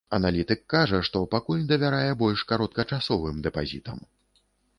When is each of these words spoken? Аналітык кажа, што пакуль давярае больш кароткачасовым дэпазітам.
Аналітык 0.17 0.61
кажа, 0.73 1.01
што 1.09 1.21
пакуль 1.35 1.61
давярае 1.73 2.11
больш 2.23 2.39
кароткачасовым 2.53 3.45
дэпазітам. 3.51 4.03